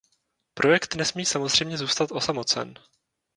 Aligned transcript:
Projekt 0.55 0.95
nesmí 0.95 1.25
samozřejmě 1.25 1.77
zůstat 1.77 2.11
osamocen. 2.11 2.73